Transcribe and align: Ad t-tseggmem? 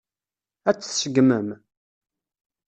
Ad 0.69 0.75
t-tseggmem? 0.77 1.47